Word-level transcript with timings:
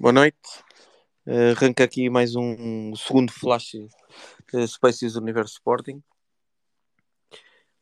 Boa 0.00 0.12
noite. 0.12 0.38
Uh, 1.26 1.56
arranca 1.56 1.82
aqui 1.82 2.08
mais 2.08 2.36
um 2.36 2.94
segundo 2.94 3.32
flash 3.32 3.74
uh, 4.54 4.68
Spaces 4.68 5.16
Universo 5.16 5.54
Sporting. 5.54 6.00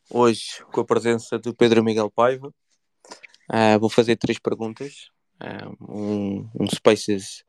Hoje, 0.09 0.65
com 0.73 0.81
a 0.81 0.85
presença 0.87 1.39
do 1.39 1.55
Pedro 1.55 1.85
Miguel 1.85 2.11
Paiva, 2.11 2.49
uh, 2.49 3.79
vou 3.79 3.91
fazer 3.91 4.17
três 4.17 4.39
perguntas. 4.39 5.11
Uh, 5.43 5.93
um, 5.93 6.51
um 6.59 6.67
Spaces 6.75 7.45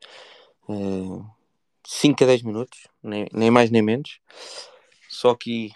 5 1.86 2.24
a 2.24 2.26
10 2.26 2.42
minutos, 2.42 2.78
nem, 3.02 3.26
nem 3.32 3.50
mais 3.50 3.70
nem 3.70 3.80
menos. 3.80 4.20
Só 5.08 5.34
que, 5.34 5.70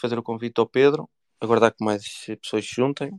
fazer 0.00 0.18
o 0.18 0.22
convite 0.22 0.58
ao 0.58 0.66
Pedro, 0.66 1.06
aguardar 1.38 1.70
que 1.70 1.84
mais 1.84 2.24
pessoas 2.40 2.64
se 2.64 2.76
juntem 2.76 3.12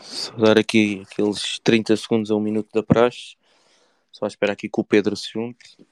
Só 0.00 0.32
dar 0.36 0.58
aqui 0.58 1.02
aqueles 1.10 1.58
30 1.60 1.96
segundos 1.96 2.30
a 2.30 2.34
um 2.34 2.40
minuto 2.40 2.68
da 2.72 2.82
praxe. 2.82 3.36
Só 4.12 4.26
esperar 4.26 4.52
aqui 4.52 4.68
que 4.68 4.80
o 4.80 4.84
Pedro 4.84 5.16
se 5.16 5.30
junte. 5.32 5.86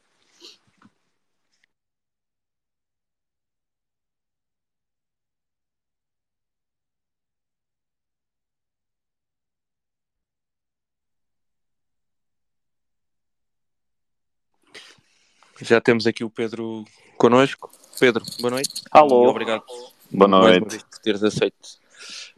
Já 15.61 15.81
temos 15.81 16.07
aqui 16.07 16.23
o 16.23 16.31
Pedro 16.31 16.85
connosco. 17.17 17.71
Pedro, 17.99 18.25
boa 18.41 18.51
noite. 18.51 18.83
Alô. 18.91 19.25
E 19.25 19.29
obrigado 19.29 19.65
boa 20.11 20.29
noite. 20.29 20.85
por 20.85 20.99
teres 21.01 21.23
aceito 21.23 21.86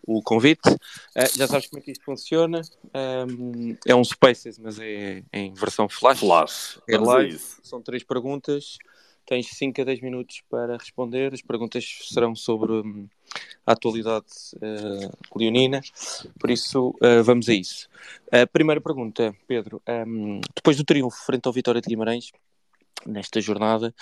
o 0.06 0.22
convite. 0.22 0.68
Uh, 0.68 1.36
já 1.36 1.46
sabes 1.46 1.68
como 1.68 1.80
é 1.80 1.84
que 1.84 1.92
isto 1.92 2.04
funciona. 2.04 2.60
Um, 2.94 3.76
é 3.86 3.94
um 3.94 4.04
Spaces, 4.04 4.58
mas 4.58 4.78
é, 4.78 5.22
é 5.32 5.40
em 5.40 5.54
versão 5.54 5.88
flash. 5.88 6.20
Flash. 6.20 6.80
É 6.88 6.98
live. 6.98 7.40
São 7.62 7.80
três 7.80 8.02
perguntas. 8.02 8.78
Tens 9.28 9.46
5 9.48 9.82
a 9.82 9.84
10 9.84 10.00
minutos 10.00 10.42
para 10.48 10.78
responder. 10.78 11.34
As 11.34 11.42
perguntas 11.42 11.84
serão 12.10 12.34
sobre 12.34 12.72
um, 12.72 13.06
a 13.66 13.72
atualidade 13.72 14.26
uh, 14.56 15.38
leonina. 15.38 15.82
Por 16.40 16.50
isso, 16.50 16.94
uh, 17.02 17.22
vamos 17.22 17.46
a 17.50 17.52
isso. 17.52 17.88
A 18.32 18.46
primeira 18.46 18.80
pergunta, 18.80 19.36
Pedro. 19.46 19.82
Um, 19.86 20.40
depois 20.56 20.78
do 20.78 20.84
triunfo 20.84 21.26
frente 21.26 21.46
ao 21.46 21.52
Vitória 21.52 21.82
de 21.82 21.88
Guimarães, 21.88 22.32
nesta 23.06 23.40
jornada. 23.40 23.94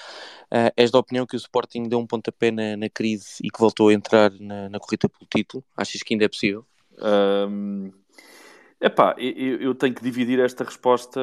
Uh, 0.47 0.72
és 0.77 0.91
da 0.91 0.98
opinião 0.98 1.27
que 1.27 1.36
o 1.36 1.39
Sporting 1.39 1.89
deu 1.89 1.98
um 1.98 2.06
pontapé 2.06 2.50
na, 2.50 2.77
na 2.77 2.89
crise 2.89 3.36
e 3.42 3.50
que 3.50 3.58
voltou 3.58 3.89
a 3.89 3.94
entrar 3.94 4.30
na, 4.41 4.69
na 4.69 4.78
corrida 4.78 5.08
pelo 5.08 5.27
título? 5.28 5.64
Achas 5.77 6.02
que 6.02 6.14
ainda 6.14 6.25
é 6.25 6.28
possível? 6.28 6.64
Um, 6.98 7.92
epá, 8.80 9.14
eu, 9.19 9.61
eu 9.61 9.74
tenho 9.74 9.94
que 9.94 10.02
dividir 10.02 10.41
esta 10.41 10.64
resposta 10.64 11.20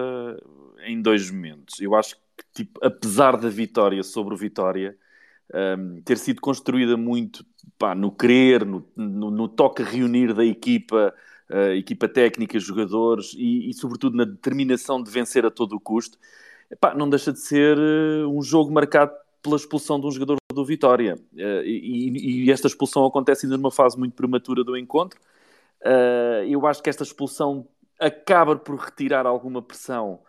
em 0.86 1.02
dois 1.02 1.30
momentos. 1.30 1.80
Eu 1.80 1.96
acho 1.96 2.16
que, 2.16 2.64
tipo, 2.64 2.80
apesar 2.84 3.38
da 3.38 3.50
vitória 3.50 4.04
sobre 4.04 4.34
o 4.34 4.38
Vitória, 4.38 4.98
um, 5.78 6.02
ter 6.02 6.18
sido 6.18 6.42
construída 6.42 6.98
muito 6.98 7.46
pá, 7.78 7.94
no 7.96 8.12
querer, 8.12 8.66
no, 8.66 8.86
no, 8.96 9.32
no, 9.32 9.48
toque 9.48 9.84
reunir 9.84 10.34
da 10.34 10.46
equipa, 10.46 11.14
uh, 11.50 11.74
equipa 11.74 12.08
técnica, 12.08 12.60
jogadores 12.60 13.34
e, 13.36 13.70
e, 13.70 13.74
sobretudo, 13.74 14.18
na 14.18 14.26
determinação 14.26 15.02
de 15.02 15.12
vencer 15.12 15.46
a 15.46 15.52
todo 15.52 15.76
o 15.76 15.80
custo, 15.80 16.18
epá, 16.74 16.94
não 16.94 17.10
deixa 17.10 17.32
de 17.32 17.40
ser 17.40 17.78
uh, 17.78 18.30
um 18.30 18.42
jogo 18.42 18.72
marcado 18.72 19.12
pela 19.42 19.56
expulsão 19.56 20.00
de 20.00 20.08
um 20.08 20.12
jogador 20.12 20.38
do 20.52 20.66
Vitória. 20.66 21.16
Uh, 21.34 21.64
e, 21.64 22.46
e, 22.46 22.52
esta 22.52 22.68
expulsão 22.68 23.06
acontece 23.06 23.46
ainda 23.46 23.58
numa 23.58 23.72
fase 23.72 23.98
muito 23.98 24.16
prematura 24.16 24.64
do 24.64 24.78
encontro. 24.78 25.20
Uh, 25.82 26.44
eu 26.48 26.66
acho 26.66 26.82
que 26.82 26.90
esta 26.90 27.04
expulsão 27.04 27.68
acaba 28.00 28.56
por 28.56 28.76
retirar 28.76 29.26
alguma 29.26 29.62
pressão 29.62 30.20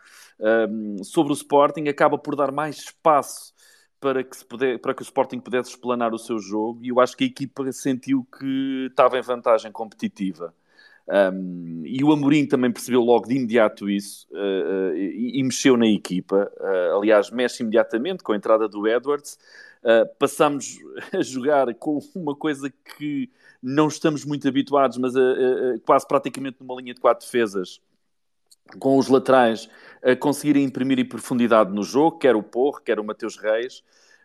sobre 1.05 1.33
o 1.33 1.35
Sporting, 1.35 1.87
acaba 1.89 2.19
por 2.19 2.35
dar 2.35 2.51
mais 2.51 2.77
espaço 2.77 3.55
para 4.01 4.23
que, 4.23 4.37
se 4.37 4.45
puder, 4.45 4.79
para 4.81 4.93
que 4.93 5.01
o 5.01 5.05
Sporting 5.05 5.39
pudesse 5.39 5.71
explanar 5.71 6.13
o 6.13 6.19
seu 6.19 6.39
jogo 6.39 6.81
e 6.83 6.89
eu 6.89 7.01
acho 7.01 7.17
que 7.17 7.25
a 7.25 7.27
equipa 7.27 7.71
sentiu 7.73 8.27
que 8.37 8.89
estava 8.91 9.17
em 9.17 9.23
vantagem 9.23 9.73
competitiva. 9.73 10.53
Um, 11.07 11.83
e 11.85 12.03
o 12.03 12.13
Amorim 12.13 12.47
também 12.47 12.73
percebeu 12.73 13.03
logo 13.03 13.29
de 13.29 13.35
imediato 13.35 13.91
isso 13.91 14.27
uh, 14.31 14.93
uh, 14.93 14.97
e, 14.97 15.39
e, 15.39 15.43
mexeu 15.43 15.77
na 15.77 15.87
equipa. 15.87 16.51
Uh, 16.59 16.99
aliás, 16.99 17.31
mexe 17.31 17.63
imediatamente 17.63 18.23
com 18.23 18.33
a 18.33 18.37
entrada 18.37 18.67
do 18.69 18.89
Edwards. 18.89 19.39
passamos 20.19 20.79
a 21.13 21.21
jogar 21.23 21.73
com 21.75 21.99
uma 22.15 22.35
coisa 22.35 22.73
que 22.97 23.31
não 23.63 23.89
estamos 23.89 24.25
muito 24.25 24.49
habituados, 24.49 24.97
mas 24.99 25.13
quase 25.85 26.07
praticamente 26.07 26.59
numa 26.61 26.75
linha 26.75 26.95
de 26.95 27.01
quatro 27.01 27.25
defesas, 27.25 27.81
com 28.79 28.99
os 28.99 29.09
laterais 29.09 29.69
a 30.03 30.17
conseguirem 30.17 30.65
imprimir 30.65 31.07
profundidade 31.09 31.73
no 31.73 31.83
jogo, 31.83 32.19
quer 32.19 32.35
o 32.35 32.43
Porro, 32.43 32.81
quer 32.81 32.99
o 32.99 33.05
Mateus 33.05 33.37
Reis. 33.37 33.83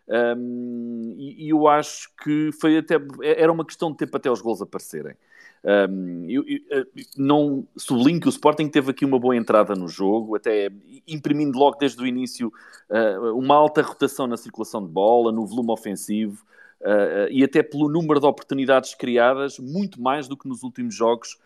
Um, 0.08 1.14
e, 1.16 1.46
e, 1.46 1.48
eu 1.50 1.68
acho 1.68 2.10
que 2.22 2.50
foi 2.60 2.78
até 2.78 2.96
era 3.22 3.52
uma 3.52 3.64
questão 3.64 3.92
de 3.92 3.98
tempo 3.98 4.16
até 4.16 4.30
os 4.30 4.40
gols 4.40 4.60
aparecerem. 4.60 5.14
Um, 5.62 6.24
eu, 6.28 6.42
eu, 6.70 6.86
não 7.18 7.66
sublinho 7.76 8.18
que 8.18 8.26
o 8.26 8.30
Sporting 8.30 8.68
teve 8.68 8.90
aqui 8.90 9.04
uma 9.04 9.18
boa 9.18 9.36
entrada 9.36 9.74
no 9.74 9.88
jogo, 9.88 10.34
até 10.34 10.70
imprimindo 11.06 11.58
logo 11.58 11.76
desde 11.76 12.02
o 12.02 12.06
início 12.06 12.50
uh, 12.88 13.36
uma 13.36 13.56
alta 13.56 13.82
rotação 13.82 14.26
na 14.26 14.36
circulação 14.36 14.82
de 14.82 14.90
bola, 14.90 15.30
no 15.30 15.44
volume 15.46 15.70
ofensivo 15.70 16.42
uh, 16.80 17.26
uh, 17.26 17.30
e 17.30 17.44
até 17.44 17.62
pelo 17.62 17.90
número 17.90 18.20
de 18.20 18.26
oportunidades 18.26 18.94
criadas, 18.94 19.58
muito 19.58 20.00
mais 20.00 20.26
do 20.26 20.36
que 20.36 20.48
nos 20.48 20.62
últimos 20.62 20.94
jogos 20.94 21.38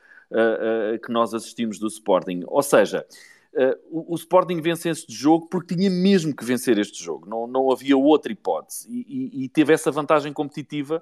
que 1.05 1.13
nós 1.13 1.33
assistimos 1.33 1.79
do 1.79 1.87
Sporting. 1.87 2.43
Ou 2.47 2.63
seja, 2.63 3.07
Uh, 3.55 3.79
o, 3.89 4.15
o, 4.15 4.17
Sporting 4.17 4.61
vence 4.61 4.89
este 4.89 5.13
jogo 5.13 5.47
porque 5.47 5.77
tinha 5.77 5.89
mesmo 5.89 6.35
que 6.35 6.45
vencer 6.45 6.77
este 6.77 7.03
jogo, 7.03 7.29
não, 7.29 7.47
não 7.47 7.71
havia 7.71 7.97
outra 7.97 8.33
hipótese 8.33 8.89
e, 8.91 9.07
e, 9.09 9.45
e 9.45 9.49
teve 9.49 9.73
essa 9.73 9.93
vantagem 9.93 10.33
competitiva 10.33 11.01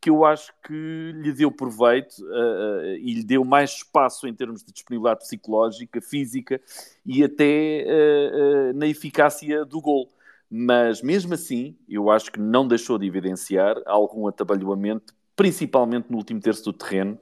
que 0.00 0.08
eu 0.08 0.24
acho 0.24 0.52
que 0.64 1.12
lhe 1.16 1.32
deu 1.32 1.50
proveito 1.50 2.14
uh, 2.20 2.24
uh, 2.24 2.84
e 3.00 3.14
lhe 3.14 3.24
deu 3.24 3.44
mais 3.44 3.70
espaço 3.70 4.28
em 4.28 4.34
termos 4.34 4.62
de 4.62 4.72
disponibilidade 4.72 5.24
psicológica, 5.24 6.00
física 6.00 6.60
e 7.04 7.24
até 7.24 7.84
na 8.74 8.86
eficácia 8.86 9.64
do 9.64 9.80
gol. 9.80 10.08
Mas 10.50 11.02
mesmo 11.02 11.34
assim, 11.34 11.76
eu 11.88 12.10
acho 12.10 12.32
que 12.32 12.40
não 12.40 12.66
deixou 12.66 12.98
de 12.98 13.06
evidenciar 13.06 13.76
algum 13.86 14.26
atabalhoamento, 14.26 15.14
principalmente 15.36 16.10
no 16.10 16.16
último 16.16 16.40
terço 16.40 16.64
do 16.64 16.72
terreno 16.72 17.18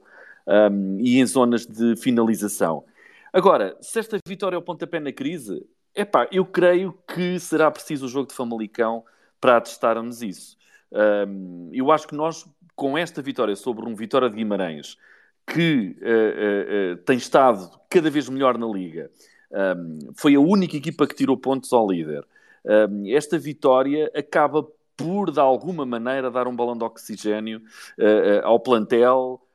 um, 0.47 0.99
e 0.99 1.19
em 1.19 1.25
zonas 1.25 1.65
de 1.65 1.95
finalização. 1.97 2.85
Agora, 3.37 3.77
se 3.79 3.99
esta 3.99 4.17
vitória 4.27 4.55
é 4.55 4.57
o 4.57 4.63
pontapé 4.63 4.99
na 4.99 5.11
crise, 5.11 5.63
epá, 5.95 6.27
eu 6.31 6.43
creio 6.43 6.91
que 7.07 7.39
será 7.39 7.69
preciso 7.69 8.07
o 8.07 8.09
jogo 8.09 8.29
de 8.29 8.33
Famalicão 8.33 9.05
para 9.39 9.57
atestarmos 9.57 10.23
isso. 10.23 10.57
Um, 10.91 11.69
eu 11.71 11.91
acho 11.91 12.07
que 12.07 12.15
nós, 12.15 12.49
com 12.75 12.97
esta 12.97 13.21
vitória 13.21 13.55
sobre 13.55 13.85
um 13.85 13.93
Vitória 13.93 14.27
de 14.27 14.35
Guimarães, 14.37 14.97
que 15.45 15.95
uh, 16.01 16.93
uh, 16.93 16.93
uh, 16.93 16.97
tem 17.03 17.17
estado 17.17 17.79
cada 17.87 18.09
vez 18.09 18.27
melhor 18.27 18.57
na 18.57 18.65
Liga, 18.65 19.11
um, 19.51 19.99
foi 20.15 20.33
a 20.33 20.39
única 20.39 20.75
equipa 20.75 21.05
que 21.05 21.13
tirou 21.13 21.37
pontos 21.37 21.71
ao 21.71 21.87
líder. 21.87 22.25
Um, 22.65 23.03
esta 23.15 23.37
vitória 23.37 24.11
acaba 24.15 24.65
por, 24.95 25.29
de 25.29 25.39
alguma 25.39 25.85
maneira, 25.85 26.31
dar 26.31 26.47
um 26.47 26.55
balão 26.55 26.75
de 26.75 26.83
oxigênio 26.83 27.61
ao 28.43 28.59
plantel 28.59 29.46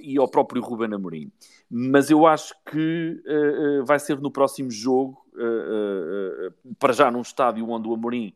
e 0.00 0.18
ao 0.18 0.28
próprio 0.28 0.62
Ruben 0.62 0.94
Amorim. 0.94 1.30
Mas 1.70 2.10
eu 2.10 2.26
acho 2.26 2.54
que 2.70 3.22
uh, 3.26 3.80
uh, 3.80 3.84
vai 3.84 3.98
ser 3.98 4.18
no 4.20 4.30
próximo 4.30 4.70
jogo, 4.70 5.24
uh, 5.34 6.74
para 6.78 6.92
já 6.92 7.10
num 7.10 7.20
estádio 7.20 7.68
onde 7.68 7.88
o 7.88 7.94
Amorim, 7.94 8.34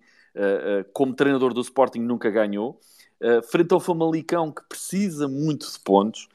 como 0.92 1.14
treinador 1.14 1.54
do 1.54 1.60
Sporting, 1.60 2.00
nunca 2.00 2.28
ganhou, 2.28 2.80
frente 3.48 3.72
ao 3.72 3.78
Famalicão, 3.78 4.50
que 4.50 4.62
precisa 4.68 5.28
muito 5.28 5.70
de 5.70 5.78
pontos, 5.78 6.28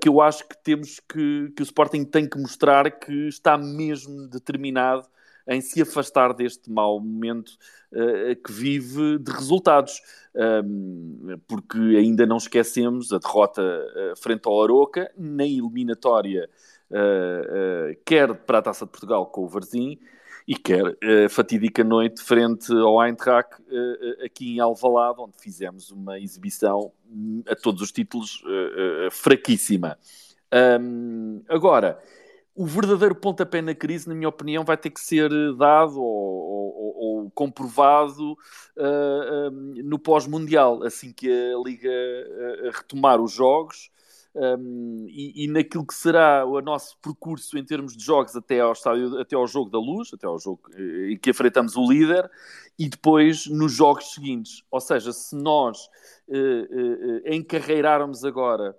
que 0.00 0.08
eu 0.08 0.20
acho 0.20 0.48
que 0.48 0.56
temos 0.62 1.00
que, 1.00 1.52
que 1.54 1.62
o 1.62 1.64
Sporting 1.64 2.04
tem 2.04 2.28
que 2.28 2.38
mostrar 2.38 2.90
que 2.90 3.28
está 3.28 3.58
mesmo 3.58 4.26
determinado 4.28 5.06
em 5.48 5.60
se 5.62 5.80
afastar 5.80 6.34
deste 6.34 6.70
mau 6.70 7.00
momento 7.00 7.56
uh, 7.92 8.36
que 8.44 8.52
vive 8.52 9.18
de 9.18 9.32
resultados. 9.32 10.00
Um, 10.34 11.38
porque 11.48 11.78
ainda 11.78 12.26
não 12.26 12.36
esquecemos 12.36 13.12
a 13.12 13.18
derrota 13.18 13.62
uh, 13.62 14.16
frente 14.16 14.46
ao 14.46 14.62
Aroca, 14.62 15.10
na 15.16 15.44
eliminatória, 15.44 16.48
uh, 16.90 17.98
quer 18.04 18.34
para 18.34 18.58
a 18.58 18.62
Taça 18.62 18.84
de 18.84 18.92
Portugal 18.92 19.26
com 19.26 19.44
o 19.44 19.48
Varzim, 19.48 19.98
e 20.48 20.56
quer 20.56 20.82
a 20.84 21.28
fatídica 21.28 21.84
noite 21.84 22.22
frente 22.22 22.72
ao 22.72 23.04
Eintracht 23.04 23.62
aqui 24.24 24.56
em 24.56 24.60
Alvalade, 24.60 25.20
onde 25.20 25.36
fizemos 25.38 25.90
uma 25.90 26.18
exibição 26.18 26.90
hum, 27.06 27.42
a 27.46 27.54
todos 27.54 27.82
os 27.82 27.92
títulos 27.92 28.42
fraquíssima. 29.10 29.98
Um, 30.80 31.42
agora, 31.48 32.02
o 32.58 32.66
verdadeiro 32.66 33.14
pontapé 33.14 33.62
na 33.62 33.74
crise, 33.74 34.08
na 34.08 34.14
minha 34.14 34.28
opinião, 34.28 34.64
vai 34.64 34.76
ter 34.76 34.90
que 34.90 35.00
ser 35.00 35.30
dado 35.56 36.00
ou, 36.02 36.74
ou, 36.74 36.96
ou 36.96 37.30
comprovado 37.30 38.32
uh, 38.32 39.50
no 39.84 39.96
pós-mundial, 39.96 40.82
assim 40.82 41.12
que 41.12 41.30
a 41.30 41.58
Liga 41.64 41.88
uh, 41.88 42.70
retomar 42.72 43.20
os 43.20 43.32
jogos 43.32 43.90
um, 44.34 45.06
e, 45.08 45.44
e, 45.44 45.48
naquilo 45.48 45.86
que 45.86 45.94
será 45.94 46.44
o 46.44 46.60
nosso 46.60 46.96
percurso 46.98 47.58
em 47.58 47.64
termos 47.64 47.96
de 47.96 48.04
jogos 48.04 48.36
até 48.36 48.60
ao, 48.60 48.72
estádio, 48.72 49.18
até 49.18 49.34
ao 49.34 49.46
jogo 49.46 49.70
da 49.70 49.78
luz, 49.78 50.10
até 50.12 50.26
ao 50.26 50.38
jogo 50.38 50.62
eh, 50.74 51.12
em 51.12 51.18
que 51.18 51.30
enfrentamos 51.30 51.76
o 51.76 51.90
líder, 51.90 52.30
e 52.78 52.88
depois 52.88 53.46
nos 53.46 53.72
jogos 53.72 54.12
seguintes. 54.12 54.62
Ou 54.70 54.80
seja, 54.80 55.12
se 55.12 55.34
nós 55.34 55.88
uh, 56.28 56.34
uh, 56.34 57.34
encarreirarmos 57.34 58.24
agora 58.24 58.76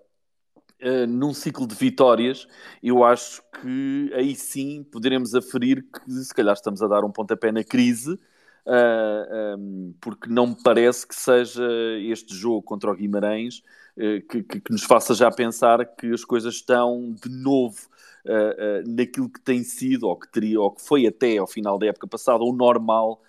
Uh, 0.82 1.06
num 1.06 1.34
ciclo 1.34 1.68
de 1.68 1.76
vitórias, 1.76 2.48
eu 2.82 3.04
acho 3.04 3.44
que 3.62 4.10
aí 4.16 4.34
sim 4.34 4.82
poderemos 4.82 5.36
aferir 5.36 5.84
que 5.84 6.10
se 6.10 6.34
calhar 6.34 6.54
estamos 6.54 6.82
a 6.82 6.88
dar 6.88 7.04
um 7.04 7.12
pontapé 7.12 7.52
na 7.52 7.66
crise, 7.66 8.18
um, 8.66 9.94
porque 10.00 10.30
não 10.30 10.48
me 10.48 10.58
parece 10.64 11.08
que 11.08 11.16
seja 11.16 11.68
este 12.02 12.36
jogo 12.36 12.62
contra 12.62 12.92
o 12.92 12.96
Guimarães 12.96 13.64
uh, 13.98 14.22
que, 14.28 14.44
que, 14.44 14.62
que, 14.62 14.72
nos 14.72 14.84
faça 14.84 15.14
já 15.14 15.32
pensar 15.32 15.86
que 15.86 16.12
as 16.12 16.24
coisas 16.24 16.56
estão 16.56 17.16
de 17.24 17.30
novo 17.30 17.88
uh, 18.26 18.88
naquilo 18.88 19.30
que 19.30 19.42
tem 19.42 19.64
sido, 19.64 20.08
ou 20.08 20.16
que 20.16 20.32
teria, 20.32 20.60
ou 20.60 20.72
que 20.72 20.82
foi 20.82 21.08
até 21.08 21.38
ao 21.38 21.48
final 21.48 21.80
da 21.80 21.88
época 21.88 22.08
passada, 22.08 22.44
o 22.44 22.54
normal 22.54 23.22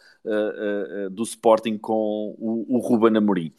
do 1.13 1.23
Sporting 1.23 1.79
com 1.79 2.37
o, 2.39 2.77
o 2.77 2.79
Ruben 2.79 3.17
Amorim. 3.17 3.51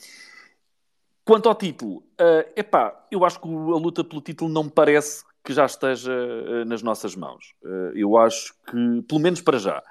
Quanto 1.25 1.49
ao 1.49 1.55
título, 1.55 2.03
uh, 2.19 2.51
epá, 2.55 3.07
eu 3.09 3.23
acho 3.23 3.39
que 3.39 3.47
a 3.47 3.77
luta 3.77 4.03
pelo 4.03 4.21
título 4.21 4.51
não 4.51 4.65
me 4.65 4.69
parece 4.69 5.23
que 5.43 5.53
já 5.53 5.65
esteja 5.65 6.11
uh, 6.11 6.65
nas 6.65 6.81
nossas 6.81 7.15
mãos. 7.15 7.53
Uh, 7.63 7.91
eu 7.95 8.17
acho 8.17 8.53
que, 8.65 9.01
pelo 9.07 9.19
menos 9.19 9.41
para 9.41 9.57
já, 9.57 9.81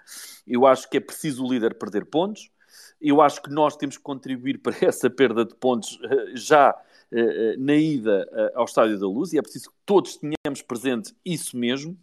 eu 0.47 0.67
acho 0.67 0.89
que 0.89 0.97
é 0.97 1.01
preciso 1.01 1.45
o 1.45 1.51
líder 1.51 1.75
perder 1.75 2.05
pontos. 2.07 2.51
Eu 3.01 3.21
acho 3.21 3.43
que 3.43 3.51
nós 3.51 3.77
temos 3.77 3.97
que 3.97 4.03
contribuir 4.03 4.59
para 4.63 4.75
essa 4.83 5.11
perda 5.11 5.45
de 5.45 5.55
pontos 5.55 5.97
uh, 5.97 6.37
já 6.37 6.75
na 7.59 7.75
ida 7.75 8.25
ao 8.55 8.67
Estádio 8.67 8.97
da 8.97 9.07
Luz 9.09 9.33
e 9.33 9.39
é 9.39 9.43
preciso 9.43 9.71
que 9.71 9.77
todos 9.85 10.17
tenhamos 10.17 10.63
presente 10.63 11.13
isso 11.25 11.57
mesmo. 11.57 11.99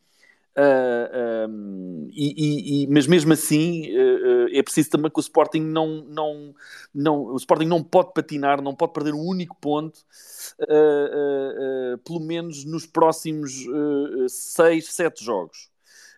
Uh, 0.57 1.47
um, 1.49 2.07
e, 2.11 2.83
e, 2.83 2.87
mas 2.87 3.05
mesmo 3.05 3.31
assim 3.31 3.95
uh, 3.95 4.47
é 4.51 4.63
preciso 4.63 4.89
também 4.89 5.11
que 5.11 5.19
o 5.19 5.21
Sporting 5.21 5.59
não, 5.61 6.03
não, 6.05 6.55
não, 6.91 7.25
o 7.25 7.35
Sporting 7.37 7.67
não 7.67 7.83
pode 7.83 8.11
patinar, 8.11 8.59
não 8.59 8.73
pode 8.73 8.91
perder 8.91 9.13
um 9.13 9.21
único 9.21 9.55
ponto, 9.61 9.99
uh, 10.61 11.97
pelo 11.99 12.19
menos 12.21 12.65
nos 12.65 12.87
próximos 12.87 13.53
6, 14.27 14.91
7 14.93 15.23
jogos. 15.23 15.69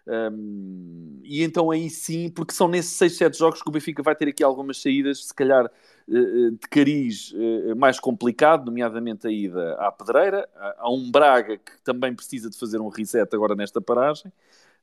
Um, 0.10 1.22
e 1.24 1.44
então 1.44 1.70
aí 1.70 1.90
sim, 1.90 2.30
porque 2.30 2.54
são 2.54 2.68
nesses 2.68 2.94
6, 2.94 3.18
7 3.18 3.38
jogos 3.38 3.62
que 3.62 3.70
o 3.70 3.72
Benfica 3.72 4.02
vai 4.02 4.16
ter 4.16 4.28
aqui 4.28 4.44
algumas 4.44 4.82
saídas, 4.82 5.26
se 5.26 5.34
calhar 5.34 5.70
de 6.08 6.68
cariz 6.72 7.32
mais 7.78 8.00
complicado, 8.00 8.66
nomeadamente 8.66 9.28
a 9.28 9.32
ida 9.32 9.76
à 9.76 9.92
Pedreira, 9.92 10.50
há 10.80 10.92
um 10.92 11.12
Braga 11.12 11.56
que 11.60 11.80
também 11.84 12.16
precisa 12.16 12.50
de 12.50 12.58
fazer 12.58 12.82
um 12.82 12.88
reset 12.88 13.30
agora 13.36 13.54
nesta 13.54 13.80
paragem. 13.80 14.32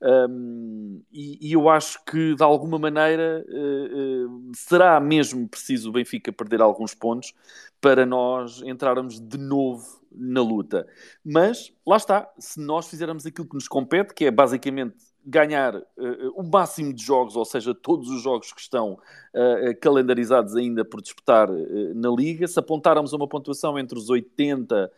Um, 0.00 1.02
e, 1.10 1.48
e, 1.48 1.52
eu 1.54 1.70
acho 1.70 2.04
que 2.04 2.34
de 2.34 2.42
alguma 2.42 2.78
maneira 2.78 3.42
uh, 3.48 4.26
uh, 4.26 4.52
será 4.54 5.00
mesmo 5.00 5.48
preciso 5.48 5.88
o 5.88 5.92
Benfica 5.92 6.30
perder 6.30 6.60
alguns 6.60 6.94
pontos 6.94 7.32
para 7.80 8.04
nós 8.04 8.60
entrarmos 8.62 9.18
de 9.18 9.38
novo 9.38 10.02
na 10.12 10.42
luta. 10.42 10.86
Mas 11.24 11.72
lá 11.86 11.96
está, 11.96 12.30
se 12.38 12.60
nós 12.60 12.88
fizermos 12.88 13.24
aquilo 13.24 13.48
que 13.48 13.54
nos 13.54 13.68
compete, 13.68 14.12
que 14.12 14.26
é 14.26 14.30
basicamente 14.30 14.96
ganhar 15.26 15.74
uh, 15.74 16.30
o 16.36 16.42
máximo 16.44 16.92
de 16.92 17.02
jogos, 17.02 17.34
ou 17.34 17.44
seja, 17.44 17.74
todos 17.74 18.08
os 18.08 18.22
jogos 18.22 18.52
que 18.52 18.60
estão 18.60 18.92
uh, 18.92 19.80
calendarizados 19.80 20.54
ainda 20.54 20.84
por 20.84 21.02
disputar 21.02 21.50
uh, 21.50 21.94
na 21.94 22.08
Liga, 22.10 22.46
se 22.46 22.58
apontarmos 22.60 23.12
uma 23.12 23.26
pontuação 23.26 23.76
entre 23.76 23.98
os 23.98 24.08
80 24.08 24.90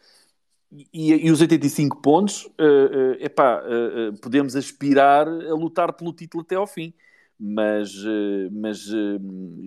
e, 0.93 1.15
e 1.27 1.31
os 1.31 1.41
85 1.41 2.03
pontos, 2.03 2.45
uh, 2.45 3.17
epá, 3.19 3.63
podemos 4.21 4.55
aspirar 4.55 5.27
a 5.27 5.55
lutar 5.55 5.95
pelo 5.95 6.13
título 6.13 6.43
até 6.43 6.57
ao 6.57 6.67
fim. 6.67 6.93
Mas, 7.41 7.93
mas 8.51 8.89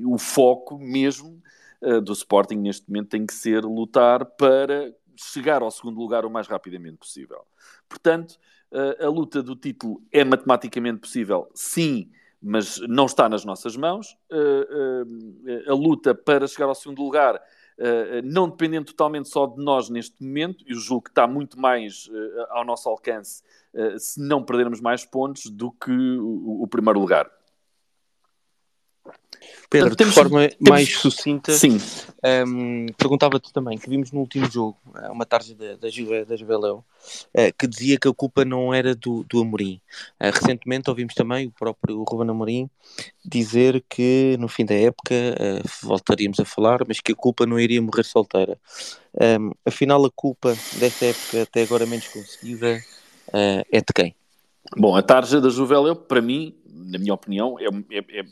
o 0.06 0.18
foco 0.18 0.78
mesmo 0.78 1.42
do 2.04 2.12
Sporting 2.12 2.58
neste 2.58 2.86
momento 2.90 3.08
tem 3.08 3.26
que 3.26 3.34
ser 3.34 3.64
lutar 3.64 4.26
para 4.26 4.94
chegar 5.16 5.62
ao 5.62 5.72
segundo 5.72 5.98
lugar 5.98 6.26
o 6.26 6.30
mais 6.30 6.48
rapidamente 6.48 6.98
possível. 6.98 7.48
Portanto, 7.88 8.38
a 9.00 9.08
luta 9.08 9.44
do 9.44 9.56
título 9.56 10.02
é 10.12 10.24
matematicamente 10.24 11.00
possível, 11.00 11.50
sim, 11.54 12.10
mas 12.42 12.80
não 12.88 13.06
está 13.06 13.28
nas 13.30 13.46
nossas 13.46 13.76
mãos. 13.76 14.18
a 15.68 15.74
luta 15.74 16.16
para 16.16 16.48
chegar 16.48 16.66
ao 16.66 16.76
segundo 16.76 17.02
lugar, 17.04 17.42
não 18.24 18.50
dependendo 18.50 18.86
totalmente 18.86 19.30
só 19.30 19.46
de 19.46 19.64
nós 19.64 19.90
neste 19.90 20.24
momento, 20.24 20.64
e 20.68 20.74
o 20.74 20.80
jogo 20.80 21.08
está 21.08 21.28
muito 21.28 21.60
mais 21.60 22.10
ao 22.50 22.66
nosso 22.66 22.88
alcance 22.90 23.44
se 23.98 24.20
não 24.20 24.44
perdermos 24.44 24.82
mais 24.82 25.06
pontos 25.06 25.50
do 25.50 25.72
que 25.72 25.92
o 26.20 26.68
primeiro 26.68 27.00
lugar. 27.00 27.30
Pedro, 29.72 29.96
temos, 29.96 30.14
de 30.14 30.20
forma 30.20 30.50
temos... 30.50 30.70
mais 30.70 30.98
sucinta, 30.98 31.54
Sim. 31.54 31.80
Um, 32.46 32.88
perguntava-te 32.98 33.54
também 33.54 33.78
que 33.78 33.90
vimos 33.90 34.12
no 34.12 34.20
último 34.20 34.46
jogo 34.52 34.78
eh, 34.96 35.10
uma 35.10 35.26
tarde 35.26 35.56
da, 35.56 35.76
da, 35.78 35.90
Juve, 35.90 36.26
da 36.26 36.36
Juveléu 36.36 36.84
uh, 37.34 37.54
que 37.58 37.66
dizia 37.68 37.98
que 37.98 38.08
a 38.08 38.14
culpa 38.14 38.44
não 38.44 38.74
era 38.74 38.94
do, 38.94 39.24
do 39.24 39.42
Amorim. 39.42 39.80
Uh, 40.20 40.30
recentemente 40.34 40.90
ouvimos 40.90 41.16
também 41.16 41.48
o 41.48 41.52
próprio 41.52 42.04
Ruben 42.04 42.30
Amorim 42.30 42.70
dizer 43.24 43.82
que 43.90 44.36
no 44.38 44.50
fim 44.50 44.66
da 44.66 44.76
época 44.76 45.16
uh, 45.16 45.88
voltaríamos 45.88 46.40
a 46.42 46.46
falar, 46.46 46.82
mas 46.86 47.00
que 47.00 47.14
a 47.14 47.16
culpa 47.16 47.46
não 47.46 47.58
iria 47.58 47.82
morrer 47.82 48.04
solteira. 48.04 48.60
Um, 49.16 49.52
afinal, 49.66 50.06
a 50.06 50.12
culpa 50.14 50.56
desta 50.74 51.06
época 51.06 51.44
até 51.44 51.64
agora 51.64 51.86
menos 51.86 52.08
conseguida 52.10 52.84
é 53.34 53.80
de 53.80 53.94
quem? 53.96 54.14
Bom, 54.76 54.96
a 54.98 55.02
tarja 55.02 55.40
da 55.40 55.50
Juveléu, 55.50 55.96
para 55.96 56.22
mim, 56.22 56.54
na 56.70 57.00
minha 57.00 57.14
opinião, 57.14 57.58
é, 57.58 57.66
é, 57.98 58.20
é 58.20 58.26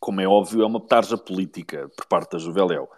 como 0.00 0.20
é 0.20 0.26
óbvio, 0.26 0.62
é 0.62 0.66
uma 0.66 0.80
tarja 0.80 1.16
política 1.16 1.88
por 1.96 2.06
parte 2.06 2.32
da 2.32 2.38
Juveléu. 2.38 2.88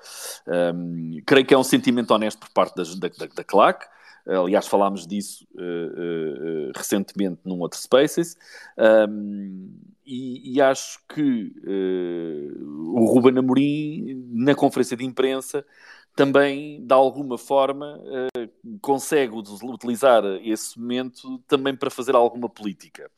Um, 0.46 1.20
creio 1.26 1.46
que 1.46 1.54
é 1.54 1.58
um 1.58 1.64
sentimento 1.64 2.12
honesto 2.12 2.38
por 2.38 2.50
parte 2.50 2.76
da, 2.76 3.08
da, 3.08 3.26
da 3.34 3.44
CLAC. 3.44 3.86
Aliás, 4.26 4.66
falámos 4.66 5.06
disso 5.06 5.46
uh, 5.54 6.68
uh, 6.68 6.72
recentemente 6.76 7.40
num 7.44 7.60
outro 7.60 7.80
Spaces. 7.80 8.36
Um, 9.08 9.70
e, 10.04 10.54
e, 10.54 10.60
acho 10.60 11.00
que 11.08 11.52
uh, 11.64 12.94
o 12.94 13.06
Ruben 13.06 13.38
Amorim, 13.38 14.26
na 14.30 14.54
conferência 14.54 14.96
de 14.96 15.04
imprensa, 15.04 15.64
também, 16.14 16.84
de 16.84 16.92
alguma 16.92 17.38
forma, 17.38 18.00
consegue 18.80 19.34
utilizar 19.36 20.24
esse 20.42 20.78
momento 20.78 21.38
também 21.46 21.76
para 21.76 21.90
fazer 21.90 22.16
alguma 22.16 22.48
política. 22.48 23.08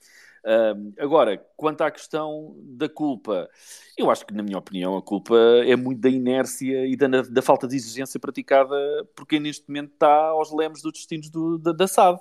Agora, 0.98 1.36
quanto 1.56 1.82
à 1.82 1.90
questão 1.90 2.54
da 2.58 2.88
culpa, 2.88 3.48
eu 3.96 4.10
acho 4.10 4.24
que, 4.24 4.34
na 4.34 4.42
minha 4.42 4.58
opinião, 4.58 4.96
a 4.96 5.02
culpa 5.02 5.36
é 5.66 5.76
muito 5.76 6.00
da 6.00 6.08
inércia 6.08 6.86
e 6.86 6.96
da, 6.96 7.08
da 7.08 7.42
falta 7.42 7.68
de 7.68 7.76
exigência 7.76 8.18
praticada 8.18 8.74
por 9.14 9.26
quem 9.26 9.40
neste 9.40 9.68
momento 9.68 9.92
está 9.92 10.28
aos 10.28 10.52
lemos 10.52 10.82
dos 10.82 10.92
destinos 10.92 11.28
do, 11.28 11.58
da, 11.58 11.72
da 11.72 11.86
SAD. 11.86 12.18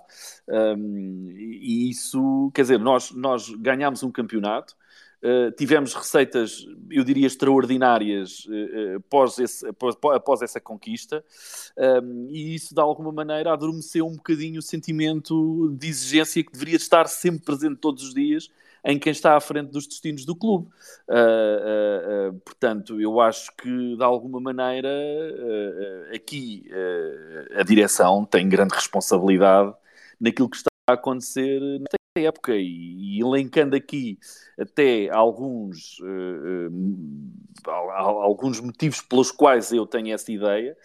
E 1.37 1.89
isso, 1.89 2.51
quer 2.53 2.63
dizer, 2.63 2.79
nós, 2.79 3.11
nós 3.11 3.49
ganhámos 3.49 4.03
um 4.03 4.11
campeonato, 4.11 4.75
Uh, 5.21 5.51
tivemos 5.51 5.93
receitas, 5.93 6.65
eu 6.89 7.03
diria, 7.03 7.27
extraordinárias 7.27 8.45
uh, 8.45 8.97
após, 8.97 9.37
esse, 9.37 9.67
após, 9.67 9.95
após, 10.13 10.41
essa 10.41 10.61
conquista, 10.61 11.23
um, 11.77 12.27
e 12.29 12.55
isso 12.55 12.73
de 12.73 12.79
alguma 12.79 13.11
maneira 13.11 13.51
adormeceu 13.51 14.07
um 14.07 14.15
bocadinho 14.15 14.59
o 14.59 14.61
sentimento 14.61 15.75
de 15.77 15.89
exigência 15.89 16.41
que 16.41 16.53
deveria 16.53 16.77
estar 16.77 17.05
sempre 17.09 17.43
presente 17.43 17.75
todos 17.81 18.03
os 18.03 18.13
dias 18.13 18.49
em 18.85 18.97
quem 18.97 19.11
está 19.11 19.35
à 19.35 19.41
frente 19.41 19.71
dos 19.71 19.85
destinos 19.85 20.23
do 20.23 20.33
clube. 20.33 20.69
Uh, 21.09 22.39
portanto, 22.45 23.01
eu 23.01 23.19
acho 23.19 23.53
que 23.57 23.97
de 23.97 24.03
alguma 24.03 24.39
maneira 24.39 24.89
aqui 26.15 26.65
a 27.55 27.63
direção 27.63 28.23
tem 28.23 28.47
grande 28.47 28.73
responsabilidade 28.73 29.73
naquilo 30.17 30.49
que 30.49 30.55
está 30.55 30.69
a 30.89 30.93
acontecer 30.93 31.59
época 32.15 32.55
e, 32.55 33.17
e 33.17 33.21
elencando 33.21 33.75
aqui 33.75 34.17
até 34.59 35.09
alguns, 35.09 35.99
uh, 35.99 36.69
uh, 37.67 37.71
alguns 38.21 38.59
motivos 38.59 39.01
pelos 39.01 39.31
quais 39.31 39.71
eu 39.71 39.85
tenho 39.85 40.13
essa 40.13 40.31
ideia, 40.31 40.75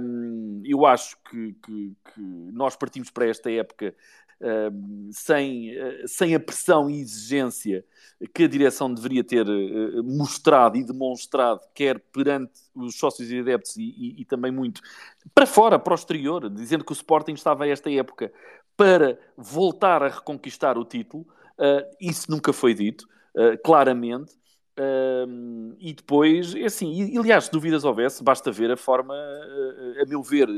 um, 0.00 0.62
eu 0.64 0.84
acho 0.84 1.16
que, 1.30 1.54
que, 1.64 1.96
que, 2.14 2.20
nós 2.52 2.76
partimos 2.76 3.10
para 3.10 3.26
esta 3.26 3.50
época 3.50 3.94
sem, 5.12 5.70
uh, 5.70 6.08
sem 6.08 6.34
a 6.34 6.40
pressão 6.40 6.90
e 6.90 7.00
exigência 7.00 7.84
que 8.34 8.42
a 8.42 8.48
direção 8.48 8.92
deveria 8.92 9.22
ter 9.22 9.46
mostrado 10.04 10.76
e 10.76 10.84
demonstrado, 10.84 11.60
quer 11.72 11.98
perante 12.12 12.52
os 12.74 12.96
sócios 12.96 13.30
e 13.30 13.38
adeptos 13.38 13.76
e, 13.76 13.82
e, 13.82 14.20
e, 14.22 14.24
também 14.24 14.50
muito 14.50 14.80
para 15.34 15.46
fora, 15.46 15.78
para 15.78 15.92
o 15.92 15.94
exterior, 15.94 16.50
dizendo 16.50 16.84
que 16.84 16.92
o 16.92 16.94
Sporting 16.94 17.34
estava 17.34 17.64
a 17.64 17.68
esta 17.68 17.90
época 17.90 18.32
para 18.76 19.18
voltar 19.36 20.02
a 20.02 20.08
reconquistar 20.08 20.78
o 20.78 20.84
título. 20.84 21.26
Uh, 21.58 21.84
isso 22.00 22.30
nunca 22.30 22.52
foi 22.52 22.74
dito, 22.74 23.06
claramente. 23.64 24.32
Uh, 24.78 25.76
e 25.78 25.92
depois, 25.92 26.54
é 26.54 26.64
assim, 26.64 26.90
e, 26.90 27.18
aliás, 27.18 27.44
se 27.44 27.52
dúvidas 27.52 27.84
houvesse, 27.84 28.24
basta 28.24 28.50
ver 28.50 28.70
a 28.70 28.76
forma, 28.76 29.14
uh, 29.14 30.02
a 30.02 30.06
meu 30.06 30.22
ver, 30.22 30.48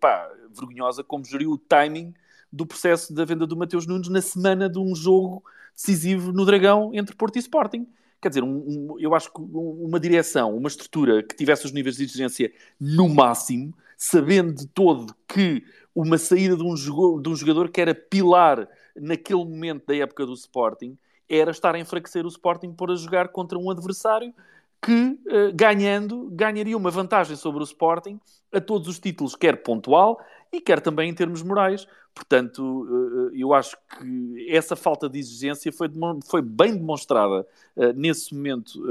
pá, 0.00 0.28
vergonhosa 0.52 1.04
como 1.04 1.24
geriu 1.24 1.52
o 1.52 1.58
timing 1.58 2.12
do 2.52 2.66
processo 2.66 3.14
da 3.14 3.24
venda 3.24 3.46
do 3.46 3.56
Mateus 3.56 3.86
Nunes 3.86 4.08
na 4.08 4.20
semana 4.20 4.68
de 4.68 4.78
um 4.78 4.92
jogo 4.94 5.44
decisivo 5.72 6.32
no 6.32 6.44
Dragão 6.44 6.90
entre 6.92 7.14
Porto 7.14 7.36
e 7.36 7.38
Sporting. 7.38 7.86
Quer 8.20 8.28
dizer, 8.30 8.42
um, 8.42 8.56
um, 8.56 8.96
eu 8.98 9.14
acho 9.14 9.32
que 9.32 9.40
uma 9.40 10.00
direção, 10.00 10.54
uma 10.54 10.68
estrutura 10.68 11.22
que 11.22 11.34
tivesse 11.36 11.64
os 11.64 11.72
níveis 11.72 11.96
de 11.96 12.04
exigência 12.04 12.52
no 12.78 13.08
máximo, 13.08 13.72
sabendo 14.02 14.54
de 14.54 14.66
todo 14.66 15.14
que 15.28 15.62
uma 15.94 16.16
saída 16.16 16.56
de 16.56 16.62
um, 16.62 16.74
jogador, 16.74 17.20
de 17.20 17.28
um 17.28 17.36
jogador 17.36 17.68
que 17.68 17.82
era 17.82 17.94
pilar 17.94 18.66
naquele 18.96 19.44
momento 19.44 19.84
da 19.86 19.94
época 19.94 20.24
do 20.24 20.32
Sporting, 20.32 20.96
era 21.28 21.50
estar 21.50 21.74
a 21.74 21.78
enfraquecer 21.78 22.24
o 22.24 22.28
Sporting 22.28 22.72
por 22.72 22.90
a 22.90 22.96
jogar 22.96 23.28
contra 23.28 23.58
um 23.58 23.70
adversário 23.70 24.32
que, 24.80 25.18
uh, 25.26 25.52
ganhando, 25.54 26.28
ganharia 26.32 26.76
uma 26.76 26.90
vantagem 26.90 27.36
sobre 27.36 27.60
o 27.60 27.64
Sporting 27.64 28.18
a 28.52 28.60
todos 28.60 28.88
os 28.88 28.98
títulos, 28.98 29.36
quer 29.36 29.62
pontual 29.62 30.18
e 30.50 30.60
quer 30.60 30.80
também 30.80 31.10
em 31.10 31.14
termos 31.14 31.42
morais. 31.42 31.86
Portanto, 32.14 32.60
uh, 32.60 33.30
eu 33.34 33.52
acho 33.52 33.76
que 33.76 34.46
essa 34.50 34.74
falta 34.74 35.08
de 35.08 35.18
exigência 35.18 35.70
foi, 35.70 35.88
foi 36.28 36.42
bem 36.42 36.76
demonstrada 36.76 37.46
nesse 37.94 38.34
momento 38.34 38.82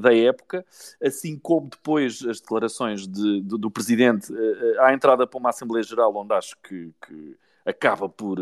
da 0.00 0.14
época, 0.14 0.64
assim 1.02 1.38
como 1.38 1.70
depois 1.70 2.22
as 2.26 2.40
declarações 2.40 3.06
de, 3.06 3.40
de, 3.40 3.58
do 3.58 3.70
Presidente 3.70 4.32
à 4.80 4.92
entrada 4.92 5.26
para 5.26 5.38
uma 5.38 5.50
Assembleia 5.50 5.82
Geral, 5.82 6.14
onde 6.14 6.34
acho 6.34 6.56
que, 6.62 6.92
que 7.06 7.36
acaba 7.64 8.08
por 8.08 8.38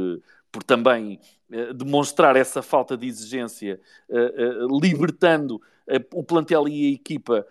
por 0.50 0.62
também 0.62 1.20
demonstrar 1.76 2.35
essa 2.35 2.62
falta 2.62 2.97
de 2.97 3.06
exigência, 3.06 3.78
libertando 4.82 5.61
o 6.12 6.23
plantel 6.23 6.68
e 6.68 6.90
a 6.90 6.95
equipa 6.95 7.47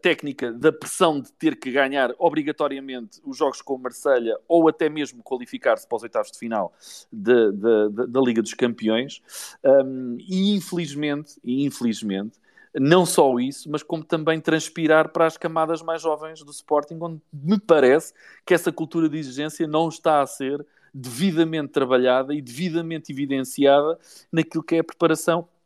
técnica 0.00 0.50
da 0.50 0.72
pressão 0.72 1.20
de 1.20 1.30
ter 1.32 1.56
que 1.56 1.70
ganhar 1.70 2.14
obrigatoriamente 2.18 3.20
os 3.24 3.36
jogos 3.36 3.60
com 3.60 3.74
o 3.74 3.78
Marselha 3.78 4.38
ou 4.48 4.68
até 4.68 4.88
mesmo 4.88 5.22
qualificar-se 5.22 5.86
para 5.86 5.96
os 5.96 6.02
oitavos 6.02 6.32
de 6.32 6.38
final 6.38 6.72
de, 7.12 7.52
de, 7.52 7.88
de, 7.90 8.06
da 8.06 8.20
Liga 8.20 8.40
dos 8.40 8.54
Campeões. 8.54 9.22
Um, 9.62 10.16
e 10.18 10.54
infelizmente, 10.56 11.34
e 11.44 11.64
infelizmente, 11.66 12.38
não 12.74 13.04
só 13.04 13.38
isso, 13.38 13.70
mas 13.70 13.82
como 13.82 14.04
também 14.04 14.40
transpirar 14.40 15.10
para 15.10 15.26
as 15.26 15.36
camadas 15.36 15.82
mais 15.82 16.02
jovens 16.02 16.42
do 16.42 16.50
Sporting, 16.50 16.98
onde 17.00 17.20
me 17.32 17.58
parece 17.58 18.14
que 18.46 18.54
essa 18.54 18.72
cultura 18.72 19.08
de 19.08 19.18
exigência 19.18 19.66
não 19.66 19.88
está 19.88 20.22
a 20.22 20.26
ser 20.26 20.64
devidamente 20.92 21.72
trabalhada 21.72 22.34
e 22.34 22.40
devidamente 22.40 23.12
evidenciada 23.12 23.98
naquilo 24.32 24.62
que 24.62 24.76
é 24.76 24.78
a 24.78 24.84
preparação 24.84 25.40
Uh, 25.40 25.46
uh, 25.46 25.57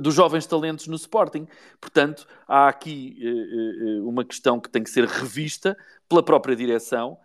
dos 0.00 0.14
jovens 0.14 0.46
talentos 0.46 0.86
no 0.86 0.96
Sporting. 0.96 1.46
Portanto, 1.80 2.26
há 2.46 2.68
aqui 2.68 3.18
uh, 3.20 4.08
uma 4.08 4.24
questão 4.24 4.60
que 4.60 4.68
tem 4.68 4.82
que 4.82 4.90
ser 4.90 5.04
revista 5.06 5.76
pela 6.08 6.22
própria 6.22 6.56
direção 6.56 7.18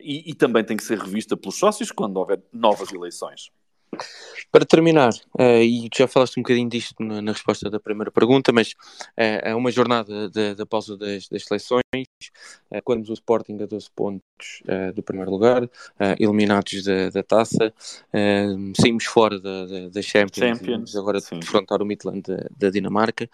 e, 0.00 0.30
e, 0.30 0.34
também 0.34 0.64
tem 0.64 0.76
que 0.76 0.84
ser 0.84 0.96
revista 0.96 1.36
pelos 1.36 1.58
sócios 1.58 1.90
quando 1.90 2.16
houver 2.18 2.40
novas 2.52 2.92
eleições. 2.92 3.50
Para 4.50 4.64
terminar, 4.64 5.12
uh, 5.38 5.62
e 5.62 5.88
já 5.96 6.08
falaste 6.08 6.38
um 6.38 6.42
bocadinho 6.42 6.68
disto 6.68 7.02
na, 7.02 7.22
na 7.22 7.32
resposta 7.32 7.70
da 7.70 7.78
primeira 7.78 8.10
pergunta, 8.10 8.52
mas 8.52 8.72
uh, 8.72 9.40
é 9.42 9.54
uma 9.54 9.70
jornada 9.70 10.28
da 10.28 10.66
pausa 10.66 10.96
das, 10.96 11.28
das 11.28 11.44
seleções, 11.44 11.82
uh, 11.94 12.82
quando 12.82 13.08
o 13.08 13.12
Sporting 13.12 13.58
a 13.62 13.66
12 13.66 13.88
pontos 13.94 14.62
do 14.94 15.02
primeiro 15.02 15.30
lugar, 15.30 15.68
eliminados 16.18 16.82
da, 16.82 17.10
da 17.10 17.22
taça, 17.22 17.74
saímos 18.80 19.04
fora 19.04 19.38
da, 19.38 19.66
da, 19.66 19.88
da 19.90 20.02
Champions, 20.02 20.58
Champions. 20.58 20.96
agora 20.96 21.20
de 21.20 21.34
enfrentar 21.34 21.82
o 21.82 21.84
Midland 21.84 22.22
da, 22.22 22.46
da 22.56 22.70
Dinamarca. 22.70 23.28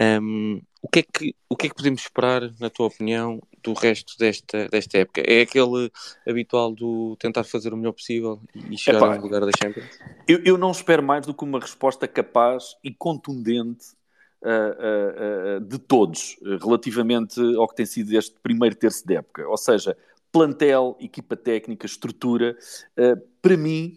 Um, 0.00 0.62
o 0.86 0.88
que, 0.88 1.00
é 1.00 1.02
que, 1.02 1.34
o 1.48 1.56
que 1.56 1.66
é 1.66 1.68
que 1.68 1.74
podemos 1.74 2.02
esperar, 2.02 2.42
na 2.60 2.70
tua 2.70 2.86
opinião, 2.86 3.42
do 3.60 3.72
resto 3.72 4.16
desta, 4.16 4.68
desta 4.68 4.98
época? 4.98 5.20
É 5.20 5.40
aquele 5.40 5.90
habitual 6.26 6.72
do 6.72 7.16
tentar 7.16 7.42
fazer 7.42 7.74
o 7.74 7.76
melhor 7.76 7.90
possível 7.90 8.40
e 8.54 8.78
chegar 8.78 8.98
Epá, 8.98 9.16
ao 9.16 9.20
lugar 9.20 9.40
da 9.40 9.50
Champions? 9.60 9.98
Eu, 10.28 10.40
eu, 10.44 10.56
não 10.56 10.70
espero 10.70 11.02
mais 11.02 11.26
do 11.26 11.34
que 11.34 11.42
uma 11.42 11.58
resposta 11.58 12.06
capaz 12.06 12.76
e 12.84 12.94
contundente 12.94 13.84
uh, 14.42 14.46
uh, 14.48 15.56
uh, 15.56 15.60
de 15.60 15.76
todos 15.76 16.36
relativamente 16.62 17.40
ao 17.56 17.66
que 17.66 17.74
tem 17.74 17.86
sido 17.86 18.16
este 18.16 18.36
primeiro 18.40 18.76
terço 18.76 19.04
de 19.04 19.16
época. 19.16 19.48
Ou 19.48 19.56
seja, 19.56 19.96
plantel, 20.30 20.96
equipa 21.00 21.34
técnica, 21.36 21.84
estrutura. 21.84 22.56
para 23.42 23.56
mim, 23.56 23.96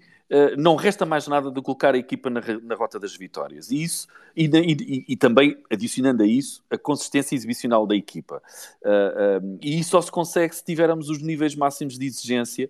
não 0.58 0.76
resta 0.76 1.06
mais 1.06 1.28
nada 1.28 1.50
de 1.50 1.62
colocar 1.62 1.96
a 1.96 1.98
equipa 1.98 2.30
na, 2.30 2.42
na 2.62 2.76
rota 2.76 3.00
das 3.00 3.16
vitórias. 3.16 3.72
E 3.72 3.82
isso, 3.82 4.08
e, 4.36 4.46
e, 4.46 5.06
e, 5.10 5.18
também, 5.18 5.58
adicionando 5.72 6.22
a 6.22 6.28
isso, 6.28 6.64
a 6.70 6.78
consistência 6.78 7.36
exibicional 7.36 7.88
da 7.88 7.96
equipa. 7.96 8.42
Uh, 8.84 9.44
uh, 9.44 9.60
e 9.62 9.80
isso 9.80 9.92
só 9.92 10.02
se 10.02 10.12
consegue 10.12 10.56
se 10.56 10.64
tivermos 10.64 11.10
os 11.10 11.22
níveis 11.22 11.56
máximos 11.56 11.98
de 11.98 12.06
exigência 12.06 12.70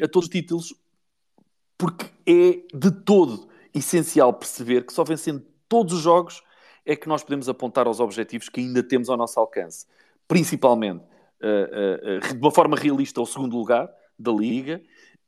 a 0.00 0.06
todos 0.06 0.28
os 0.28 0.32
títulos, 0.32 0.74
porque 1.76 2.06
é 2.24 2.62
de 2.72 2.92
todo 3.04 3.48
essencial 3.74 4.32
perceber 4.32 4.86
que 4.86 4.92
só 4.92 5.02
vencendo 5.02 5.44
todos 5.68 5.94
os 5.94 6.00
jogos 6.00 6.44
é 6.86 6.94
que 6.94 7.08
nós 7.08 7.24
podemos 7.24 7.48
apontar 7.48 7.88
aos 7.88 7.98
objetivos 7.98 8.48
que 8.48 8.60
ainda 8.60 8.84
temos 8.84 9.08
ao 9.08 9.16
nosso 9.16 9.40
alcance. 9.40 9.84
Principalmente, 10.28 11.02
de 11.40 12.38
uma 12.38 12.52
forma 12.52 12.76
realista, 12.76 13.20
o 13.20 13.26
segundo 13.26 13.56
lugar 13.56 13.90
da 14.16 14.30
Liga 14.30 14.80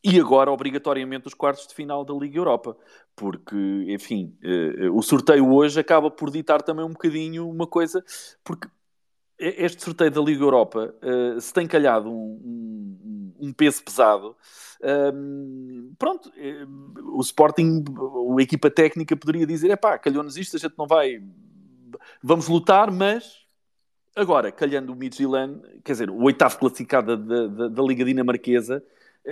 e 0.05 0.21
agora, 0.21 0.53
obrigatoriamente, 0.53 1.27
os 1.27 1.33
quartos 1.33 1.67
de 1.67 1.75
final 1.75 2.05
da 2.05 2.13
Liga 2.13 2.39
Europa. 2.39 2.77
Porque, 3.17 3.57
enfim, 3.89 4.37
uh, 4.45 4.95
o 4.95 5.03
sorteio 5.03 5.51
hoje 5.51 5.81
acaba 5.81 6.11
por 6.11 6.31
ditar 6.31 6.61
também 6.61 6.85
um 6.85 6.93
bocadinho 6.93 7.49
uma 7.49 7.67
coisa, 7.67 8.05
porque 8.45 8.69
este 9.39 9.83
sorteio 9.83 10.11
da 10.11 10.21
Liga 10.21 10.45
Europa, 10.45 10.95
uh, 11.03 11.41
se 11.41 11.53
tem 11.53 11.67
calhado 11.67 12.11
um, 12.11 13.33
um, 13.41 13.49
um 13.49 13.53
peso 13.53 13.83
pesado, 13.83 14.37
um, 15.15 15.95
pronto, 15.99 16.31
o 17.15 17.21
Sporting, 17.23 17.83
a 18.39 18.43
equipa 18.43 18.71
técnica 18.71 19.17
poderia 19.17 19.47
dizer, 19.47 19.71
é 19.71 19.77
pá, 19.77 19.99
calhou-nos 19.99 20.37
isto, 20.37 20.57
a 20.57 20.61
gente 20.61 20.75
não 20.77 20.87
vai, 20.87 21.23
vamos 22.23 22.47
lutar, 22.49 22.91
mas 22.91 23.45
agora, 24.15 24.53
calhando 24.53 24.93
o 24.93 24.97
Midtjylland, 24.97 25.61
quer 25.83 25.93
dizer, 25.93 26.11
o 26.11 26.23
oitavo 26.23 26.59
classificado 26.59 27.17
da, 27.17 27.47
da, 27.47 27.69
da 27.69 27.83
Liga 27.83 28.05
Dinamarquesa, 28.05 28.85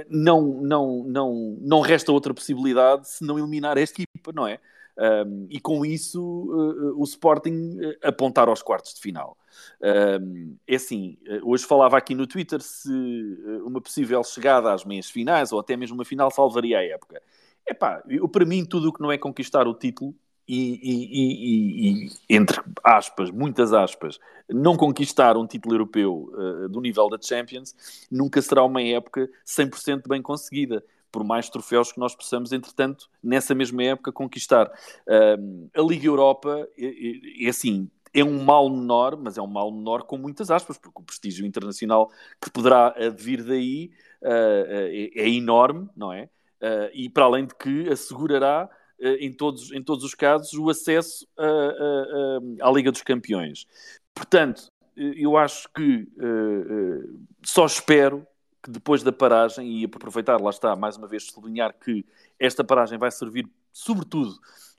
não, 0.09 0.43
não, 0.63 1.05
não, 1.05 1.57
não 1.61 1.81
resta 1.81 2.13
outra 2.13 2.33
possibilidade 2.33 3.09
se 3.09 3.25
não 3.25 3.39
eliminar 3.39 3.77
esta 3.77 4.03
equipa, 4.03 4.33
não 4.33 4.47
é? 4.47 4.59
Um, 4.99 5.47
e 5.49 5.59
com 5.59 5.87
isso 5.87 6.21
uh, 6.23 7.01
o 7.01 7.05
Sporting 7.05 7.79
uh, 7.81 8.09
apontar 8.09 8.49
aos 8.49 8.63
quartos 8.63 8.95
de 8.95 9.01
final. 9.01 9.37
Um, 10.21 10.57
é 10.67 10.77
assim, 10.77 11.17
hoje 11.43 11.65
falava 11.65 11.97
aqui 11.97 12.15
no 12.15 12.27
Twitter 12.27 12.61
se 12.61 12.91
uma 13.65 13.81
possível 13.81 14.23
chegada 14.23 14.73
às 14.73 14.85
meias 14.85 15.11
finais 15.11 15.51
ou 15.51 15.61
até 15.61 15.77
mesmo 15.77 15.95
uma 15.95 16.05
final 16.05 16.31
salvaria 16.31 16.79
a 16.79 16.85
época. 16.85 17.23
Epá, 17.67 18.03
eu, 18.09 18.29
para 18.29 18.45
mim 18.45 18.65
tudo 18.65 18.89
o 18.89 18.93
que 18.93 19.01
não 19.01 19.11
é 19.11 19.17
conquistar 19.17 19.67
o 19.67 19.75
título 19.75 20.15
e, 20.47 20.81
e, 20.83 22.03
e, 22.03 22.07
e, 22.07 22.11
entre 22.29 22.61
aspas, 22.83 23.31
muitas 23.31 23.73
aspas, 23.73 24.19
não 24.49 24.77
conquistar 24.77 25.37
um 25.37 25.47
título 25.47 25.75
europeu 25.75 26.31
uh, 26.33 26.69
do 26.69 26.81
nível 26.81 27.09
da 27.09 27.19
Champions 27.21 27.75
nunca 28.11 28.43
será 28.43 28.65
uma 28.65 28.83
época 28.83 29.31
100% 29.47 30.09
bem 30.09 30.21
conseguida, 30.21 30.85
por 31.11 31.23
mais 31.23 31.49
troféus 31.49 31.93
que 31.93 32.01
nós 32.01 32.15
possamos, 32.15 32.53
entretanto, 32.53 33.09
nessa 33.23 33.55
mesma 33.55 33.83
época 33.85 34.11
conquistar. 34.11 34.67
Uh, 35.07 35.69
a 35.75 35.83
Liga 35.83 36.07
Europa 36.07 36.69
é, 36.77 37.47
é, 37.47 37.49
assim. 37.49 37.91
É 38.15 38.23
um 38.23 38.45
mal 38.45 38.69
menor, 38.69 39.17
mas 39.17 39.39
é 39.39 39.43
um 39.43 39.47
mal 39.47 39.73
menor 39.73 40.03
com 40.03 40.19
muitas 40.19 40.51
aspas, 40.51 40.77
porque 40.77 41.01
o 41.01 41.03
prestígio 41.03 41.47
internacional 41.47 42.11
que 42.39 42.51
poderá 42.51 42.89
advir 42.89 43.43
daí 43.43 43.91
uh, 44.21 44.67
é, 44.69 45.11
é, 45.15 45.29
enorme, 45.31 45.89
não 45.97 46.13
é? 46.13 46.29
e 46.95 47.09
para 47.09 47.25
além 47.25 47.45
de 47.45 47.57
que 47.57 47.89
assegurará 47.89 48.71
em 49.21 49.32
todos, 49.32 49.73
em 49.73 49.82
todos 49.82 50.04
os 50.04 50.14
casos, 50.14 50.52
o 50.54 50.71
acesso 50.71 51.26
a, 51.37 51.44
a, 51.44 51.47
a, 51.47 52.68
à 52.68 52.73
Liga 52.73 52.92
dos 52.92 53.02
Campeões. 53.02 53.66
Portanto, 54.14 54.68
eh, 54.97 55.14
eu 55.16 55.37
acho 55.37 55.68
que 55.75 56.09
uh, 56.16 57.21
só 57.44 57.66
espero 57.66 58.26
que 58.62 58.71
depois 58.71 59.02
da 59.02 59.12
paragem, 59.12 59.80
e 59.80 59.85
aproveitar, 59.85 60.40
lá 60.40 60.50
está, 60.50 60.76
mais 60.76 60.97
uma 60.97 61.09
vez, 61.09 61.25
sublinhar 61.25 61.75
que 61.78 62.06
esta 62.38 62.62
paragem 62.62 62.97
vai 62.97 63.11
servir, 63.11 63.49
sobretudo, 63.73 64.38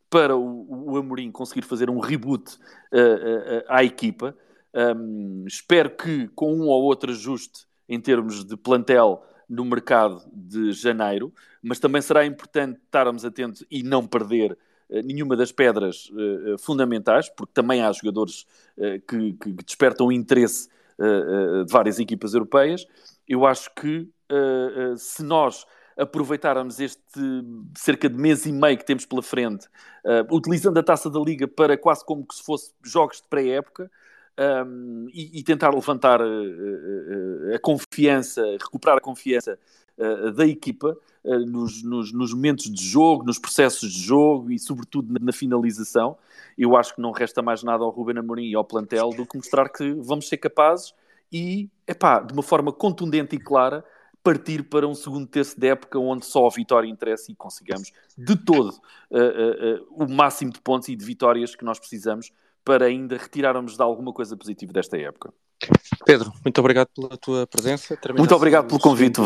para 0.10 0.38
o, 0.38 0.92
o 0.94 0.98
Amorim 0.98 1.32
conseguir 1.32 1.64
fazer 1.64 1.90
um 1.90 2.00
reboot 2.00 2.56
uh, 2.56 3.66
à 3.68 3.84
equipa. 3.84 4.38
Um, 4.74 5.44
espero 5.46 5.90
que, 5.90 6.30
com 6.30 6.54
um 6.54 6.68
ou 6.68 6.84
outro 6.84 7.12
ajuste 7.12 7.66
em 7.90 8.00
termos 8.00 8.46
de 8.46 8.56
plantel 8.56 9.26
no 9.50 9.66
mercado 9.66 10.22
de 10.32 10.72
janeiro, 10.72 11.34
mas 11.62 11.80
também 11.80 12.02
será 12.02 12.26
importante 12.26 12.80
estarmos 12.84 13.26
atentos 13.26 13.64
e 13.70 13.84
não 13.84 14.06
perder 14.06 14.58
uh, 14.90 15.02
nenhuma 15.04 15.36
das 15.36 15.52
pedras 15.52 16.12
fundamentais, 16.60 17.30
porque 17.30 17.54
também 17.54 17.82
há 17.82 17.92
jogadores 17.92 18.46
que, 19.08 19.34
que, 19.34 19.52
despertam 19.64 20.12
interesse 20.12 20.68
de 21.66 21.72
várias 21.72 22.00
equipas 22.00 22.34
europeias. 22.34 22.86
Eu 23.28 23.46
acho 23.46 23.74
que 23.74 24.08
se 24.98 25.24
nós 25.24 25.66
aproveitarmos 25.98 26.80
este 26.80 27.22
cerca 27.76 28.10
de 28.10 28.16
mês 28.16 28.46
e 28.46 28.52
meio 28.52 28.78
que 28.78 28.86
temos 28.86 29.06
pela 29.06 29.22
frente, 29.22 29.68
utilizando 30.32 30.78
a 30.78 30.84
taça 30.84 31.10
da 31.10 31.20
Liga 31.20 31.48
para 31.48 31.78
quase 31.78 32.06
como 32.06 32.26
que 32.26 32.36
se 32.36 32.44
fosse 32.44 32.72
jogos 32.84 33.22
de 33.22 33.28
pré-época. 33.28 33.90
Um, 34.36 35.08
e, 35.14 35.40
e, 35.40 35.44
tentar 35.44 35.70
levantar 35.70 36.20
uh, 36.20 36.26
uh, 36.26 37.54
a 37.54 37.60
confiança, 37.60 38.42
recuperar 38.60 38.98
a 38.98 39.02
confiança 39.02 39.60
da 40.36 40.48
equipa 40.48 40.98
nos, 41.24 41.84
nos, 41.84 42.12
nos, 42.12 42.34
momentos 42.34 42.66
de 42.66 42.84
jogo, 42.84 43.24
nos 43.24 43.38
processos 43.38 43.94
de 43.94 44.02
jogo 44.02 44.52
e, 44.52 44.58
sobretudo, 44.58 45.14
na, 45.14 45.20
na, 45.28 45.32
finalização. 45.32 46.18
Eu 46.58 46.76
acho 46.76 46.96
que 46.96 47.00
não 47.00 47.12
resta 47.12 47.44
mais 47.44 47.62
nada 47.62 47.84
ao 47.84 47.92
Ruben 47.92 48.18
Amorim 48.18 48.48
e 48.48 48.56
ao 48.56 48.66
plantel 48.66 49.12
do 49.12 49.24
que 49.24 49.38
mostrar 49.38 49.70
que 49.70 49.94
vamos 50.00 50.28
ser 50.28 50.38
capazes 50.38 50.96
e, 51.32 51.70
epá, 51.88 52.20
de 52.22 52.34
uma 52.34 52.42
forma 52.42 52.74
contundente 52.74 53.36
e 53.36 53.40
clara, 53.40 53.86
partir 54.24 54.64
para 54.64 54.88
um 54.88 54.96
segundo 54.96 55.28
terço 55.28 55.60
de 55.60 55.68
época 55.68 56.00
onde 56.00 56.26
só 56.26 56.48
a 56.48 56.50
vitória 56.50 56.88
interessa 56.88 57.32
e 57.32 57.36
consigamos 57.36 57.92
de 58.18 58.38
todo 58.38 58.70
uh, 58.70 59.18
uh, 59.18 60.02
uh, 60.02 60.06
o 60.06 60.10
máximo 60.10 60.52
de 60.52 60.62
pontos 60.62 60.88
e 60.88 60.96
de 60.96 61.04
vitórias 61.04 61.56
que 61.56 61.66
nós 61.66 61.78
precisamos 61.78 62.32
para 62.64 62.86
ainda 62.86 63.18
retirarmos 63.18 63.76
de 63.76 63.82
alguma 63.82 64.14
coisa 64.14 64.36
positiva 64.36 64.74
desta 64.74 64.98
época. 64.98 65.34
Pedro, 66.06 66.32
muito 66.44 66.60
obrigado 66.60 66.90
pela 66.96 67.18
tua 67.18 67.48
presença. 67.48 67.98
Muito 68.18 68.36
obrigado 68.36 68.68
pelo 68.68 68.80
convite. 68.80 69.22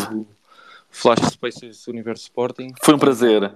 Flash 0.89 1.19
Spaces 1.31 1.87
Universo 1.87 2.23
Sporting. 2.23 2.73
Foi 2.81 2.93
um 2.93 2.99
prazer. 2.99 3.53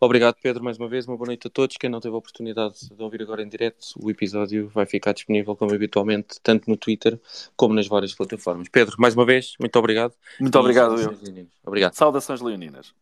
Obrigado, 0.00 0.36
Pedro, 0.42 0.62
mais 0.62 0.78
uma 0.78 0.88
vez. 0.88 1.06
Uma 1.06 1.16
boa 1.16 1.26
noite 1.26 1.46
a 1.46 1.50
todos. 1.50 1.76
Quem 1.76 1.88
não 1.88 2.00
teve 2.00 2.14
a 2.14 2.18
oportunidade 2.18 2.88
de 2.88 3.02
ouvir 3.02 3.22
agora 3.22 3.42
em 3.42 3.48
direto, 3.48 3.78
o 4.00 4.10
episódio 4.10 4.68
vai 4.68 4.86
ficar 4.86 5.12
disponível, 5.12 5.54
como 5.56 5.74
habitualmente, 5.74 6.40
tanto 6.42 6.68
no 6.68 6.76
Twitter 6.76 7.18
como 7.56 7.74
nas 7.74 7.86
várias 7.86 8.14
plataformas. 8.14 8.68
Pedro, 8.68 8.96
mais 8.98 9.14
uma 9.14 9.24
vez, 9.24 9.54
muito 9.60 9.78
obrigado. 9.78 10.14
Muito 10.40 10.58
obrigado, 10.58 11.00
eu. 11.00 11.16
Obrigado. 11.64 11.94
Saudações 11.94 12.40
leoninas. 12.40 12.92